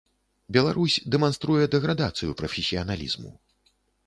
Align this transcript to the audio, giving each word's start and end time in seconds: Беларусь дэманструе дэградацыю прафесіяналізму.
Беларусь 0.55 0.95
дэманструе 1.15 1.67
дэградацыю 1.75 2.31
прафесіяналізму. 2.41 3.31